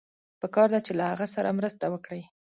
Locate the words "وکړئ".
1.89-2.21